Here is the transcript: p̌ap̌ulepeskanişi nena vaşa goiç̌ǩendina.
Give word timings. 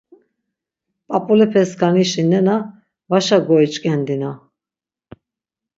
p̌ap̌ulepeskanişi 1.07 2.23
nena 2.31 2.55
vaşa 3.09 3.37
goiç̌ǩendina. 3.47 4.31